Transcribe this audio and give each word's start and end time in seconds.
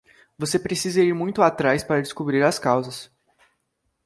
Você 0.35 0.57
precisa 0.57 0.99
ir 0.99 1.13
muito 1.13 1.43
atrás 1.43 1.83
para 1.83 2.01
descobrir 2.01 2.41
as 2.41 2.57
causas. 2.57 3.11